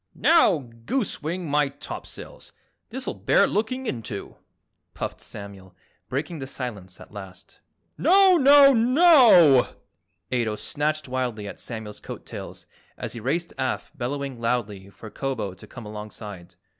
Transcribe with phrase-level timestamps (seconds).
[0.15, 2.51] "Now, goosewing my topsails,
[2.89, 4.35] this'll bear looking into!"
[4.95, 5.75] puffed Samuel,
[6.09, 7.59] breaking the silence at last.
[7.99, 9.75] "Now, now, NOW!"
[10.31, 12.65] Ato snatched wildly at Samuel's coat tails
[12.97, 16.55] as he raced aft bellowing loudly for Kobo to come alongside.